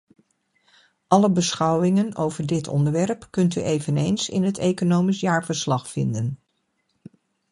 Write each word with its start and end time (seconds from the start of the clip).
Alle 1.07 1.29
beschouwingen 1.31 2.15
over 2.15 2.45
dit 2.45 2.67
onderwerp 2.67 3.27
kunt 3.29 3.55
u 3.55 3.61
eveneens 3.61 4.29
in 4.29 4.43
het 4.43 4.57
economisch 4.57 5.19
jaarverslag 5.19 5.87
vinden. 5.87 6.39